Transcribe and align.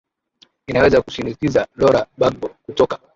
inaweza 0.69 1.01
kushinikiza 1.05 1.61
lora 1.79 2.01
bagbo 2.19 2.47
kutoka 2.65 2.95